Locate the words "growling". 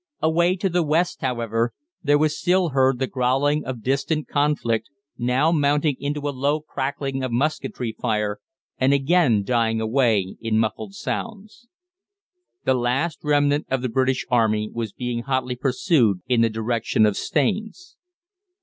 3.05-3.63